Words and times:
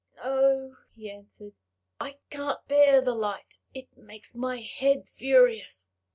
"No," 0.15 0.77
he 0.95 1.11
answered; 1.11 1.53
"I 1.99 2.17
can't 2.31 2.67
bear 2.67 3.01
the 3.01 3.13
light; 3.13 3.59
it 3.75 3.95
makes 3.95 4.33
my 4.33 4.59
head 4.59 5.07
furious." 5.07 5.91